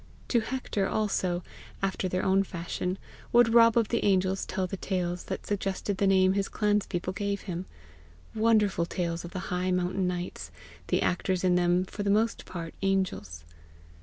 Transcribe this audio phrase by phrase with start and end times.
[0.29, 1.43] To Hector also,
[1.83, 2.97] after their own fashion,
[3.31, 7.41] would Rob of the Angels tell the tales that suggested the name his clanspeople gave
[7.41, 7.67] him
[8.33, 10.49] wonderful tales of the high mountain nights,
[10.87, 13.45] the actors in them for the most part angels.